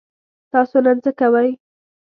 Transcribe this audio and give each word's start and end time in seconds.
تاسو 0.51 0.77
نن 0.85 0.97
څه 1.03 1.11
کوئ؟ 1.19 1.49